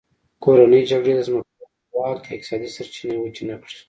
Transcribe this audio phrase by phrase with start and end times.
[0.43, 3.75] کورنۍ جګړې د ځمکوالو واک یا اقتصادي سرچینې وچې نه کړې.